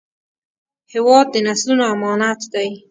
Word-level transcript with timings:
هېواد 0.93 1.25
د 1.31 1.35
نسلونو 1.47 1.83
امانت 1.93 2.41
دی. 2.53 2.69